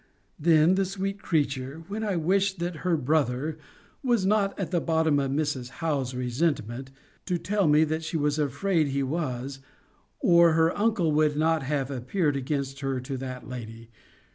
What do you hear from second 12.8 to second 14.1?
to that lady!